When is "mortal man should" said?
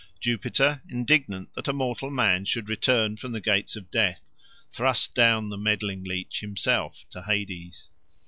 1.73-2.69